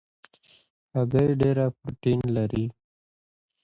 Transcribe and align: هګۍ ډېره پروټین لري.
هګۍ 0.95 1.29
ډېره 1.41 1.65
پروټین 1.79 2.19
لري. 2.35 2.65